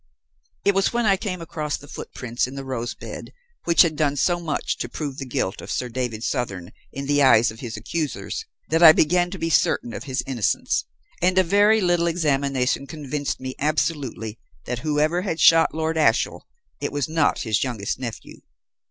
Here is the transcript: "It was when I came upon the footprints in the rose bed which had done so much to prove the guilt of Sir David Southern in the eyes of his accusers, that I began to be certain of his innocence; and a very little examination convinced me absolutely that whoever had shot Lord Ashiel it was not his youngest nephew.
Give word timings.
"It 0.65 0.73
was 0.73 0.91
when 0.91 1.05
I 1.05 1.15
came 1.15 1.41
upon 1.41 1.69
the 1.79 1.87
footprints 1.87 2.47
in 2.47 2.55
the 2.55 2.65
rose 2.65 2.95
bed 2.95 3.31
which 3.65 3.83
had 3.83 3.95
done 3.95 4.15
so 4.15 4.39
much 4.39 4.79
to 4.79 4.89
prove 4.89 5.19
the 5.19 5.27
guilt 5.27 5.61
of 5.61 5.69
Sir 5.71 5.89
David 5.89 6.23
Southern 6.23 6.71
in 6.91 7.05
the 7.05 7.21
eyes 7.21 7.51
of 7.51 7.59
his 7.59 7.77
accusers, 7.77 8.43
that 8.69 8.81
I 8.81 8.93
began 8.93 9.29
to 9.29 9.37
be 9.37 9.51
certain 9.51 9.93
of 9.93 10.05
his 10.05 10.23
innocence; 10.25 10.85
and 11.21 11.37
a 11.37 11.43
very 11.43 11.81
little 11.81 12.07
examination 12.07 12.87
convinced 12.87 13.39
me 13.39 13.53
absolutely 13.59 14.39
that 14.65 14.79
whoever 14.79 15.21
had 15.21 15.39
shot 15.39 15.75
Lord 15.75 15.97
Ashiel 15.99 16.47
it 16.79 16.91
was 16.91 17.07
not 17.07 17.41
his 17.41 17.63
youngest 17.63 17.99
nephew. 17.99 18.41